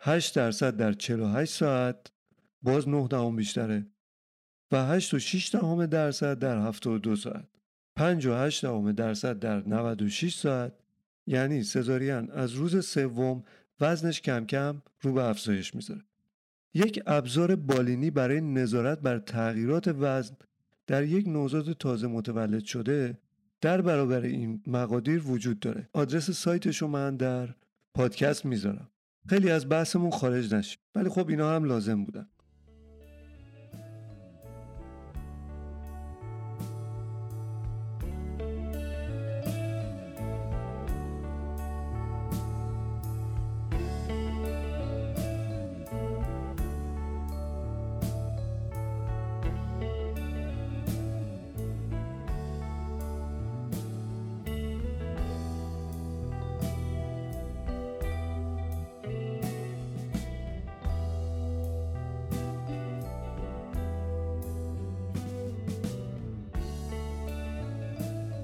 8 0.00 0.36
درصد 0.36 0.76
در 0.76 0.92
48 0.92 1.52
ساعت 1.52 2.06
باز 2.62 2.88
9 2.88 3.08
دهم 3.08 3.36
بیشتره 3.36 3.86
و 4.72 4.84
8 4.86 5.14
و 5.14 5.18
6 5.18 5.54
دهم 5.54 5.86
درصد 5.86 6.38
در 6.38 6.58
72 6.58 7.16
ساعت. 7.16 7.48
5 7.96 8.26
و 8.26 8.34
8 8.34 8.62
دهم 8.62 8.92
درصد 8.92 9.38
در 9.38 9.68
96 9.68 10.34
ساعت. 10.34 10.72
یعنی 11.26 11.62
سزارین 11.62 12.30
از 12.30 12.52
روز 12.52 12.86
سوم 12.86 13.42
وزنش 13.80 14.20
کم 14.20 14.46
کم 14.46 14.82
رو 15.00 15.12
به 15.12 15.24
افزایش 15.24 15.74
می‌ذاره. 15.74 16.00
یک 16.74 17.02
ابزار 17.06 17.56
بالینی 17.56 18.10
برای 18.10 18.40
نظارت 18.40 19.00
بر 19.00 19.18
تغییرات 19.18 19.88
وزن 19.88 20.36
در 20.86 21.04
یک 21.04 21.28
نوزاد 21.28 21.72
تازه 21.72 22.06
متولد 22.06 22.64
شده 22.64 23.18
در 23.60 23.80
برابر 23.80 24.20
این 24.20 24.62
مقادیر 24.66 25.22
وجود 25.26 25.60
داره. 25.60 25.88
آدرس 25.92 26.30
سایتشو 26.30 26.86
من 26.86 27.16
در 27.16 27.48
پادکست 27.94 28.44
می‌ذارم. 28.44 28.88
خیلی 29.28 29.50
از 29.50 29.68
بحثمون 29.68 30.10
خارج 30.10 30.54
نشیم 30.54 30.78
ولی 30.94 31.08
خب 31.08 31.28
اینا 31.28 31.56
هم 31.56 31.64
لازم 31.64 32.04
بودن. 32.04 32.28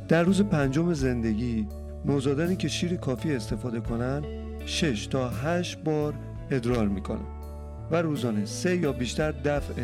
در 0.08 0.22
روز 0.22 0.42
پنجم 0.42 0.92
زندگی 0.92 1.66
نوزادانی 2.04 2.56
که 2.56 2.68
شیر 2.68 2.96
کافی 2.96 3.32
استفاده 3.32 3.80
کنند 3.80 4.24
6 4.66 5.06
تا 5.06 5.28
8 5.28 5.78
بار 5.78 6.14
ادرار 6.50 6.88
می‌کنن 6.88 7.26
و 7.90 8.02
روزانه 8.02 8.44
سه 8.44 8.76
یا 8.76 8.92
بیشتر 8.92 9.32
دفع 9.32 9.82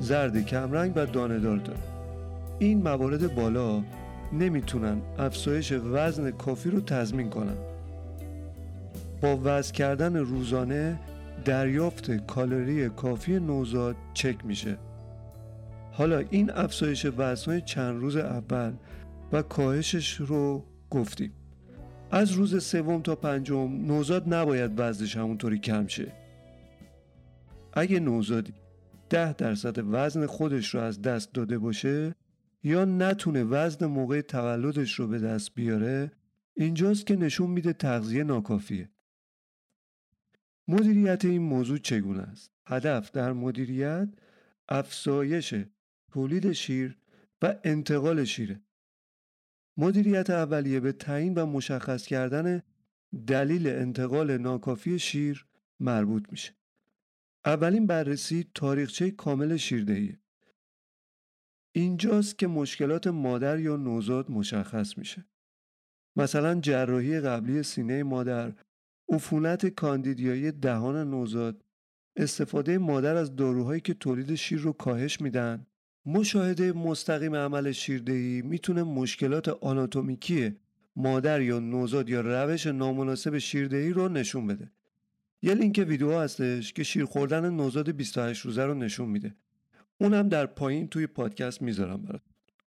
زرد 0.00 0.46
کمرنگ 0.46 0.92
و 0.96 1.06
دانه 1.06 1.38
دار 1.38 1.56
دارن. 1.56 1.80
این 2.58 2.82
موارد 2.82 3.34
بالا 3.34 3.82
نمی‌تونن 4.32 4.98
افزایش 5.18 5.72
وزن 5.72 6.30
کافی 6.30 6.70
رو 6.70 6.80
تضمین 6.80 7.30
کنن. 7.30 7.56
با 9.20 9.40
وزن 9.44 9.72
کردن 9.72 10.16
روزانه 10.16 10.98
دریافت 11.44 12.10
کالری 12.10 12.88
کافی 12.88 13.38
نوزاد 13.38 13.96
چک 14.14 14.36
میشه. 14.44 14.76
حالا 15.92 16.22
این 16.30 16.50
افزایش 16.50 17.06
وزنهای 17.18 17.60
چند 17.60 18.00
روز 18.00 18.16
اول 18.16 18.72
و 19.32 19.42
کاهشش 19.42 20.14
رو 20.14 20.64
گفتیم. 20.90 21.32
از 22.10 22.32
روز 22.32 22.64
سوم 22.64 23.02
تا 23.02 23.16
پنجم 23.16 23.86
نوزاد 23.86 24.34
نباید 24.34 24.72
وزنش 24.76 25.16
همونطوری 25.16 25.58
کم 25.58 25.86
شه. 25.86 26.12
اگه 27.72 28.00
نوزادی 28.00 28.52
ده 29.10 29.32
درصد 29.32 29.78
وزن 29.78 30.26
خودش 30.26 30.74
رو 30.74 30.80
از 30.80 31.02
دست 31.02 31.32
داده 31.34 31.58
باشه 31.58 32.14
یا 32.62 32.84
نتونه 32.84 33.44
وزن 33.44 33.86
موقع 33.86 34.20
تولدش 34.20 34.94
رو 34.94 35.06
به 35.06 35.18
دست 35.18 35.54
بیاره 35.54 36.12
اینجاست 36.54 37.06
که 37.06 37.16
نشون 37.16 37.50
میده 37.50 37.72
تغذیه 37.72 38.24
ناکافیه. 38.24 38.90
مدیریت 40.68 41.24
این 41.24 41.42
موضوع 41.42 41.78
چگونه 41.78 42.22
است؟ 42.22 42.50
هدف 42.66 43.10
در 43.10 43.32
مدیریت 43.32 44.08
افزایش 44.68 45.54
تولید 46.12 46.52
شیر 46.52 46.98
و 47.42 47.54
انتقال 47.64 48.24
شیره. 48.24 48.60
مدیریت 49.80 50.30
اولیه 50.30 50.80
به 50.80 50.92
تعیین 50.92 51.34
و 51.34 51.46
مشخص 51.46 52.06
کردن 52.06 52.62
دلیل 53.26 53.66
انتقال 53.66 54.38
ناکافی 54.38 54.98
شیر 54.98 55.46
مربوط 55.80 56.24
میشه. 56.30 56.52
اولین 57.44 57.86
بررسی 57.86 58.46
تاریخچه 58.54 59.10
کامل 59.10 59.56
شیردهیه 59.56 60.18
اینجاست 61.72 62.38
که 62.38 62.46
مشکلات 62.46 63.06
مادر 63.06 63.58
یا 63.58 63.76
نوزاد 63.76 64.30
مشخص 64.30 64.98
میشه. 64.98 65.24
مثلا 66.16 66.60
جراحی 66.60 67.20
قبلی 67.20 67.62
سینه 67.62 68.02
مادر 68.02 68.52
عفونت 69.08 69.66
کاندیدیایی 69.66 70.52
دهان 70.52 71.10
نوزاد 71.10 71.64
استفاده 72.16 72.78
مادر 72.78 73.16
از 73.16 73.36
داروهایی 73.36 73.80
که 73.80 73.94
تولید 73.94 74.34
شیر 74.34 74.60
رو 74.60 74.72
کاهش 74.72 75.20
میدن. 75.20 75.66
مشاهده 76.06 76.72
مستقیم 76.72 77.34
عمل 77.34 77.72
شیردهی 77.72 78.42
می‌تونه 78.42 78.82
مشکلات 78.82 79.48
آناتومیکی 79.48 80.56
مادر 80.96 81.40
یا 81.40 81.58
نوزاد 81.58 82.08
یا 82.08 82.20
روش 82.20 82.66
نامناسب 82.66 83.38
شیردهی 83.38 83.90
رو 83.90 84.08
نشون 84.08 84.46
بده. 84.46 84.70
یه 85.42 85.54
لینک 85.54 85.84
ویدیو 85.88 86.18
هستش 86.18 86.72
که 86.72 86.82
شیر 86.82 87.04
خوردن 87.04 87.50
نوزاد 87.50 87.90
28 87.90 88.44
روزه 88.44 88.64
رو 88.64 88.74
نشون 88.74 89.08
میده. 89.08 89.34
اونم 89.98 90.28
در 90.28 90.46
پایین 90.46 90.88
توی 90.88 91.06
پادکست 91.06 91.62
می‌ذارم 91.62 92.02
برات. 92.02 92.22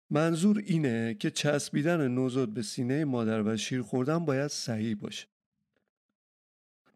منظور 0.10 0.64
اینه 0.66 1.14
که 1.14 1.32
چسبیدن 1.32 2.08
نوزاد 2.08 2.50
به 2.50 2.62
سینه 2.62 3.06
مادر 3.06 3.42
و 3.42 3.58
شیر 3.58 3.82
خوردن 3.82 4.26
باید 4.26 4.48
صحیح 4.48 4.96
باشه. 4.96 5.28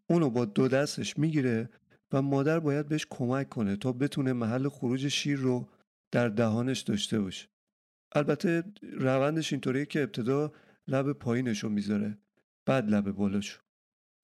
اونو 0.06 0.30
با 0.30 0.44
دو 0.44 0.68
دستش 0.68 1.18
می‌گیره 1.18 1.68
و 2.12 2.22
مادر 2.22 2.60
باید 2.60 2.88
بهش 2.88 3.06
کمک 3.10 3.48
کنه 3.48 3.76
تا 3.76 3.92
بتونه 3.92 4.32
محل 4.32 4.68
خروج 4.68 5.08
شیر 5.08 5.38
رو 5.38 5.68
در 6.10 6.28
دهانش 6.28 6.80
داشته 6.80 7.20
باشه 7.20 7.48
البته 8.12 8.64
روندش 8.82 9.52
اینطوریه 9.52 9.86
که 9.86 10.02
ابتدا 10.02 10.52
لب 10.88 11.12
پایینشو 11.12 11.68
می‌ذاره 11.68 12.18
بعد 12.66 12.90
لب 12.90 13.10
بالاشو 13.10 13.60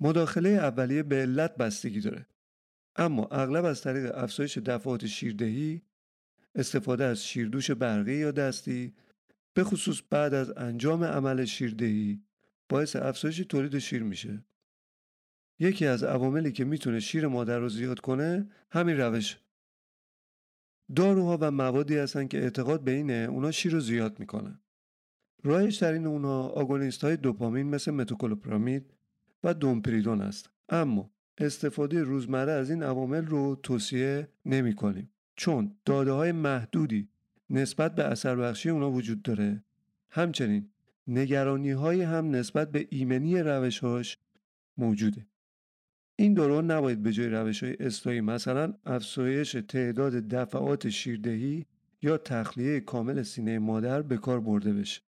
مداخله 0.01 0.49
اولیه 0.49 1.03
به 1.03 1.17
علت 1.17 1.57
بستگی 1.57 2.01
داره. 2.01 2.27
اما 2.97 3.25
اغلب 3.25 3.65
از 3.65 3.83
طریق 3.83 4.11
افزایش 4.15 4.59
دفعات 4.59 5.07
شیردهی 5.07 5.83
استفاده 6.55 7.05
از 7.05 7.27
شیردوش 7.27 7.71
برقی 7.71 8.15
یا 8.15 8.31
دستی 8.31 8.95
به 9.55 9.65
خصوص 9.65 10.03
بعد 10.11 10.35
از 10.35 10.53
انجام 10.57 11.05
عمل 11.05 11.45
شیردهی 11.45 12.23
باعث 12.69 12.97
افزایش 12.97 13.37
تولید 13.37 13.79
شیر 13.79 14.03
میشه. 14.03 14.45
یکی 15.59 15.87
از 15.87 16.05
عواملی 16.05 16.53
که 16.53 16.65
می‌تونه 16.65 17.01
شیر 17.01 17.27
مادر 17.27 17.59
رو 17.59 17.69
زیاد 17.69 18.01
کنه 18.01 18.51
همین 18.71 18.97
روش. 18.97 19.39
داروها 20.97 21.39
و 21.41 21.51
موادی 21.51 21.97
هستن 21.97 22.27
که 22.29 22.39
اعتقاد 22.39 22.85
به 22.85 22.91
اینه 22.91 23.27
اونا 23.31 23.51
شیر 23.51 23.73
رو 23.73 23.81
زیاد 23.81 24.19
می‌کنن. 24.19 24.59
رایج 25.43 25.79
ترین 25.79 26.07
اونها 26.07 26.49
آگونیست 26.49 27.05
های 27.05 27.17
دوپامین 27.17 27.71
مثل 27.71 27.91
متوکلوپرامید 27.91 28.93
و 29.45 29.55
دومپریدون 29.55 30.21
است 30.21 30.51
اما 30.69 31.11
استفاده 31.39 32.03
روزمره 32.03 32.53
از 32.53 32.71
این 32.71 32.83
عوامل 32.83 33.27
رو 33.27 33.61
توصیه 33.63 34.29
نمی 34.47 34.75
کنیم 34.75 35.11
چون 35.37 35.77
داده 35.85 36.13
های 36.13 36.33
محدودی 36.33 37.09
نسبت 37.51 37.95
به 37.95 38.05
اثر 38.05 38.37
بخشی 38.37 38.71
اونا 38.71 38.91
وجود 38.91 39.23
داره. 39.23 39.63
همچنین 40.11 40.69
نگرانی 41.07 41.71
های 41.71 42.03
هم 42.03 42.31
نسبت 42.31 42.71
به 42.71 42.87
ایمنی 42.91 43.39
روشهاش 43.39 44.19
موجوده. 44.79 45.27
این 46.17 46.35
دوران 46.35 46.71
نباید 46.71 47.03
به 47.03 47.13
جای 47.13 47.29
روش 47.29 47.63
های 47.63 47.77
اصلاحی 47.81 48.21
مثلا 48.21 48.75
افزایش 48.85 49.53
تعداد 49.69 50.13
دفعات 50.13 50.89
شیردهی 50.89 51.67
یا 52.03 52.19
تخلیه 52.19 52.81
کامل 52.81 53.23
سینه 53.23 53.59
مادر 53.59 54.03
به 54.03 54.17
کار 54.17 54.41
برده 54.41 54.73
بشه. 54.73 55.03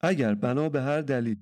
اگر 0.00 0.34
بنا 0.34 0.68
به 0.68 0.82
هر 0.82 1.00
دلیل 1.00 1.36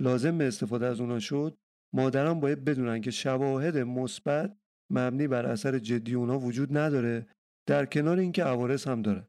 لازم 0.00 0.38
به 0.38 0.48
استفاده 0.48 0.86
از 0.86 1.00
اونا 1.00 1.18
شد 1.18 1.58
مادران 1.92 2.40
باید 2.40 2.64
بدونن 2.64 3.00
که 3.00 3.10
شواهد 3.10 3.78
مثبت 3.78 4.56
مبنی 4.90 5.28
بر 5.28 5.46
اثر 5.46 5.78
جدی 5.78 6.14
اونا 6.14 6.38
وجود 6.38 6.78
نداره 6.78 7.26
در 7.66 7.86
کنار 7.86 8.18
اینکه 8.18 8.44
عوارض 8.44 8.84
هم 8.84 9.02
داره. 9.02 9.28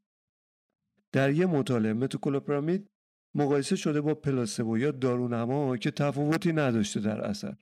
در 1.11 1.31
یه 1.31 1.45
مطالعه 1.45 1.93
متوکلوپرامید 1.93 2.89
مقایسه 3.35 3.75
شده 3.75 4.01
با 4.01 4.15
پلاسبو 4.15 4.77
یا 4.77 4.91
دارونما 4.91 5.77
که 5.77 5.91
تفاوتی 5.91 6.53
نداشته 6.53 6.99
در 6.99 7.21
اثر. 7.21 7.55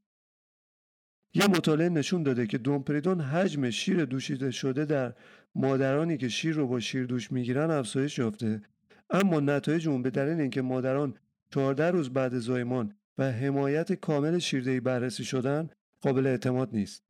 یه 1.33 1.47
مطالعه 1.47 1.89
نشون 1.89 2.23
داده 2.23 2.47
که 2.47 2.57
دومپریدون 2.57 3.21
حجم 3.21 3.69
شیر 3.69 4.05
دوشیده 4.05 4.51
شده 4.51 4.85
در 4.85 5.13
مادرانی 5.55 6.17
که 6.17 6.29
شیر 6.29 6.55
رو 6.55 6.67
با 6.67 6.79
شیر 6.79 7.05
دوش 7.05 7.31
می‌گیرن 7.31 7.71
افزایش 7.71 8.17
یافته 8.17 8.61
اما 9.09 9.39
نتایج 9.39 9.87
اون 9.87 10.01
به 10.01 10.09
دلیل 10.09 10.39
اینکه 10.39 10.61
مادران 10.61 11.13
14 11.53 11.91
روز 11.91 12.09
بعد 12.09 12.39
زایمان 12.39 12.93
و 13.17 13.31
حمایت 13.31 13.93
کامل 13.93 14.39
شیردهی 14.39 14.79
بررسی 14.79 15.23
شدن 15.23 15.69
قابل 16.01 16.27
اعتماد 16.27 16.69
نیست. 16.73 17.03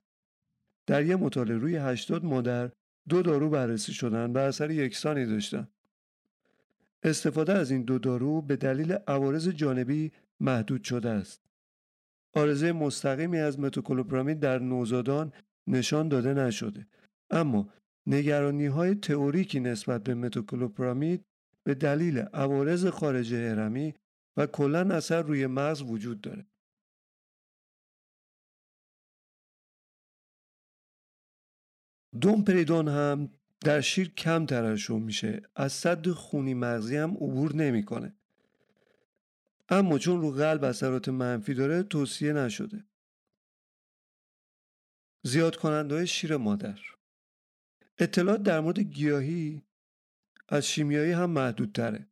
در 0.88 1.05
یه 1.05 1.15
مطالعه 1.15 1.58
روی 1.58 1.75
80 1.75 2.25
مادر 2.25 2.71
دو 3.10 3.21
دارو 3.21 3.49
بررسی 3.49 3.93
شدن 3.93 4.32
و 4.32 4.38
اثر 4.38 4.71
یکسانی 4.71 5.25
داشتن. 5.25 5.67
استفاده 7.03 7.53
از 7.53 7.71
این 7.71 7.84
دو 7.84 7.99
دارو 7.99 8.41
به 8.41 8.55
دلیل 8.55 8.91
عوارض 9.08 9.47
جانبی 9.49 10.12
محدود 10.39 10.84
شده 10.84 11.10
است. 11.10 11.49
آرزه 12.34 12.72
مستقیمی 12.72 13.39
از 13.39 13.60
متوکلوپرامید 13.60 14.39
در 14.39 14.60
نوزادان 14.60 15.34
نشان 15.68 16.10
داده 16.10 16.34
نشده. 16.34 16.88
اما 17.30 17.74
نگرانی 18.08 18.65
های 18.65 18.96
تئوریکی 18.96 19.60
نسبت 19.60 20.04
به 20.04 20.13
متوکلوپرامید 20.13 21.26
به 21.63 21.76
دلیل 21.76 22.20
عوارض 22.20 22.86
خارج 22.86 23.34
هرمی 23.34 23.94
و 24.38 24.46
کلا 24.46 24.96
اثر 24.96 25.22
روی 25.22 25.48
مغز 25.48 25.82
وجود 25.82 26.22
داره. 26.22 26.46
دومپریدون 32.22 32.88
هم 32.88 33.30
در 33.62 33.82
شیر 33.82 34.13
کم 34.13 34.46
ترشح 34.46 34.94
میشه. 34.94 35.42
از 35.56 35.74
صد 35.74 36.08
خونی 36.08 36.54
مغزی 36.54 36.98
هم 36.98 37.12
عبور 37.12 37.56
نمی‌کنه. 37.56 38.18
اما 39.69 39.99
چون 39.99 40.21
رو 40.21 40.32
قلب 40.32 40.63
اثرات 40.63 41.10
منفی 41.10 41.53
داره 41.53 41.84
توصیه 41.84 42.34
نشده. 42.34 42.84
زیاد 45.23 45.55
کننده 45.55 46.05
شیر 46.05 46.38
مادر. 46.38 46.79
اطلاعات 47.97 48.43
در 48.43 48.60
مورد 48.60 48.79
گیاهی 48.79 49.63
از 50.49 50.67
شیمیایی 50.67 51.12
هم 51.12 51.29
محدود 51.29 51.71
تره 51.71 52.08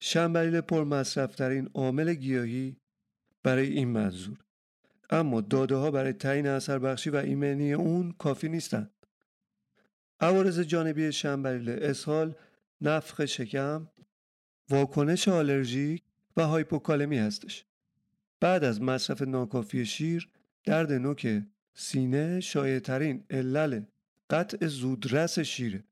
شنبلیل 0.00 0.60
پر 0.60 0.84
مصرف 0.84 1.34
ترین 1.34 1.70
عامل 1.74 2.14
گیاهی 2.14 2.76
برای 3.42 3.66
این 3.68 3.88
منظور. 3.88 4.44
اما 5.10 5.40
داده 5.40 5.74
ها 5.74 5.90
برای 5.90 6.12
تعیین 6.12 6.46
اثر 6.46 6.78
بخشی 6.78 7.10
و 7.10 7.16
ایمنی 7.16 7.72
اون 7.72 8.12
کافی 8.12 8.48
نیستند 8.48 8.90
عوارض 10.20 10.60
جانبی 10.60 11.12
شنبلیل 11.12 11.70
اسهال 11.70 12.34
نفخ 12.80 13.24
شکم 13.24 13.88
واکنش 14.70 15.28
آلرژیک 15.28 16.03
و 16.36 16.46
هایپوکالمی 16.46 17.18
هستش. 17.18 17.64
بعد 18.40 18.64
از 18.64 18.82
مصرف 18.82 19.22
ناکافی 19.22 19.86
شیر 19.86 20.28
درد 20.64 20.92
نوک 20.92 21.42
سینه 21.74 22.40
شایعترین 22.40 23.24
علل 23.30 23.82
قطع 24.30 24.66
زودرس 24.66 25.38
شیره. 25.38 25.84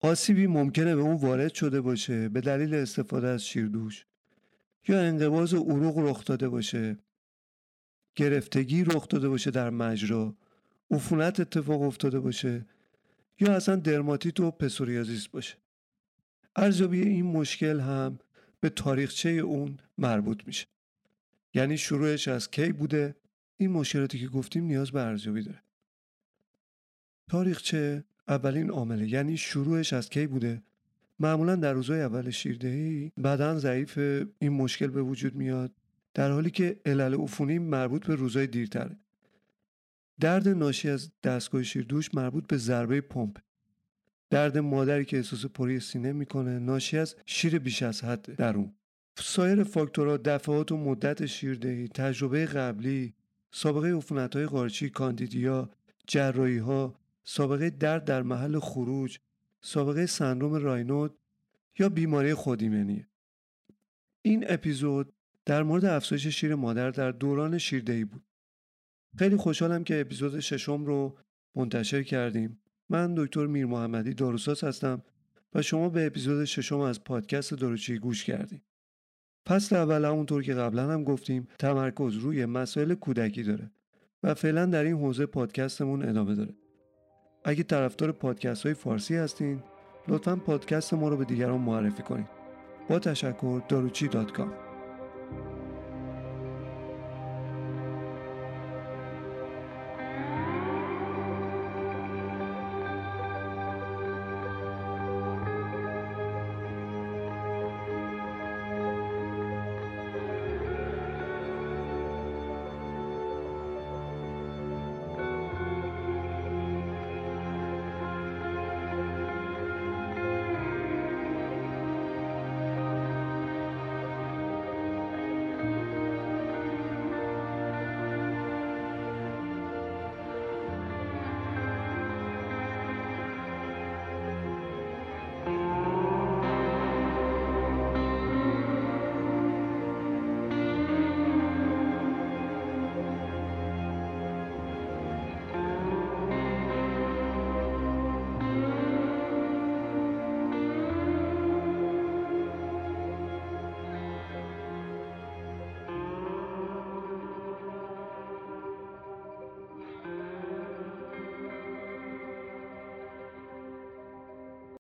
آسیبی 0.00 0.46
ممکنه 0.46 0.96
به 0.96 1.02
اون 1.02 1.16
وارد 1.16 1.54
شده 1.54 1.80
باشه 1.80 2.28
به 2.28 2.40
دلیل 2.40 2.74
استفاده 2.74 3.26
از 3.26 3.46
شیردوش 3.46 4.06
یا 4.88 5.00
انقباض 5.00 5.54
عروق 5.54 5.98
رخ 5.98 6.24
داده 6.24 6.48
باشه 6.48 6.98
گرفتگی 8.14 8.84
رخ 8.84 9.08
داده 9.08 9.28
باشه 9.28 9.50
در 9.50 9.70
مجرا 9.70 10.34
عفونت 10.90 11.40
اتفاق 11.40 11.82
افتاده 11.82 12.20
باشه 12.20 12.66
یا 13.40 13.56
اصلا 13.56 13.76
درماتیت 13.76 14.40
و 14.40 14.50
پسوریازیس 14.50 15.28
باشه. 15.28 15.56
ارزیابی 16.56 17.02
این 17.02 17.26
مشکل 17.26 17.80
هم 17.80 18.18
به 18.60 18.68
تاریخچه 18.68 19.28
اون 19.28 19.78
مربوط 19.98 20.46
میشه. 20.46 20.66
یعنی 21.54 21.78
شروعش 21.78 22.28
از 22.28 22.50
کی 22.50 22.72
بوده؟ 22.72 23.14
این 23.56 23.70
مشکلاتی 23.70 24.18
که 24.18 24.28
گفتیم 24.28 24.64
نیاز 24.64 24.90
به 24.90 25.00
ارزیابی 25.00 25.42
داره. 25.42 25.62
تاریخچه 27.28 28.04
اولین 28.28 28.70
عامله 28.70 29.08
یعنی 29.08 29.36
شروعش 29.36 29.92
از 29.92 30.10
کی 30.10 30.26
بوده؟ 30.26 30.62
معمولا 31.18 31.56
در 31.56 31.72
روزهای 31.72 32.00
اول 32.00 32.30
شیردهی 32.30 33.12
بدن 33.24 33.58
ضعیف 33.58 33.98
این 34.38 34.52
مشکل 34.52 34.86
به 34.86 35.02
وجود 35.02 35.34
میاد 35.34 35.72
در 36.14 36.30
حالی 36.30 36.50
که 36.50 36.80
علل 36.86 37.14
عفونی 37.14 37.58
مربوط 37.58 38.06
به 38.06 38.14
روزهای 38.14 38.46
دیرتره. 38.46 38.96
درد 40.20 40.48
ناشی 40.48 40.88
از 40.88 41.10
دستگاه 41.22 41.62
شیردوش 41.62 42.14
مربوط 42.14 42.46
به 42.46 42.56
ضربه 42.56 43.00
پمپ. 43.00 43.38
درد 44.30 44.58
مادری 44.58 45.04
که 45.04 45.16
احساس 45.16 45.46
پری 45.46 45.80
سینه 45.80 46.12
می‌کنه 46.12 46.58
ناشی 46.58 46.98
از 46.98 47.16
شیر 47.26 47.58
بیش 47.58 47.82
از 47.82 48.04
حد 48.04 48.36
در 48.36 48.56
اون 48.56 48.74
سایر 49.18 49.64
فاکتورها 49.64 50.16
دفعات 50.16 50.72
و 50.72 50.76
مدت 50.76 51.26
شیردهی 51.26 51.88
تجربه 51.88 52.46
قبلی 52.46 53.14
سابقه 53.50 53.96
عفونت 53.96 54.36
های 54.36 54.46
قارچی 54.46 54.90
کاندیدیا 54.90 55.70
جراحی 56.06 56.58
ها 56.58 56.94
سابقه 57.24 57.70
درد 57.70 58.04
در 58.04 58.22
محل 58.22 58.58
خروج 58.58 59.18
سابقه 59.60 60.06
سندروم 60.06 60.54
راینود 60.54 61.18
یا 61.78 61.88
بیماری 61.88 62.34
خودیمنی. 62.34 63.06
این 64.22 64.44
اپیزود 64.48 65.12
در 65.44 65.62
مورد 65.62 65.84
افزایش 65.84 66.26
شیر 66.26 66.54
مادر 66.54 66.90
در 66.90 67.10
دوران 67.10 67.58
شیردهی 67.58 68.04
بود. 68.04 68.22
خیلی 69.18 69.36
خوشحالم 69.36 69.84
که 69.84 70.00
اپیزود 70.00 70.40
ششم 70.40 70.84
رو 70.84 71.18
منتشر 71.54 72.02
کردیم. 72.02 72.60
من 72.90 73.14
دکتر 73.14 73.46
میر 73.46 73.66
محمدی 73.66 74.14
داروساز 74.14 74.64
هستم 74.64 75.02
و 75.54 75.62
شما 75.62 75.88
به 75.88 76.06
اپیزود 76.06 76.44
ششم 76.44 76.80
از 76.80 77.04
پادکست 77.04 77.54
داروچی 77.54 77.98
گوش 77.98 78.24
کردیم 78.24 78.62
پس 79.46 79.72
اول 79.72 80.04
همونطور 80.04 80.42
که 80.42 80.54
قبلا 80.54 80.92
هم 80.92 81.04
گفتیم 81.04 81.48
تمرکز 81.58 82.14
روی 82.14 82.46
مسائل 82.46 82.94
کودکی 82.94 83.42
داره 83.42 83.70
و 84.22 84.34
فعلا 84.34 84.66
در 84.66 84.84
این 84.84 84.96
حوزه 84.96 85.26
پادکستمون 85.26 86.08
ادامه 86.08 86.34
داره. 86.34 86.54
اگه 87.44 87.62
طرفدار 87.62 88.12
پادکست 88.12 88.64
های 88.64 88.74
فارسی 88.74 89.16
هستین 89.16 89.62
لطفا 90.08 90.36
پادکست 90.36 90.94
ما 90.94 91.08
رو 91.08 91.16
به 91.16 91.24
دیگران 91.24 91.60
معرفی 91.60 92.02
کنید 92.02 92.28
با 92.88 92.98
تشکر 92.98 93.62
داروچی 93.68 94.08